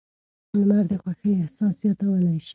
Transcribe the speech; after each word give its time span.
لمر 0.59 0.83
د 0.89 0.93
خوښۍ 1.01 1.31
احساس 1.41 1.73
زیاتولی 1.81 2.37
شي. 2.45 2.49